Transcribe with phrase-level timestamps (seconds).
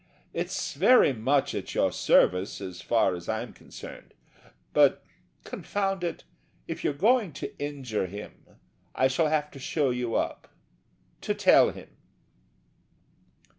[0.33, 4.15] It's very much at your service as far as I'm concerned
[4.73, 5.05] but,
[5.43, 6.23] confound it,
[6.67, 8.47] if you're going to injure him
[8.95, 10.47] I shall have to show you up
[11.21, 11.97] to tell him."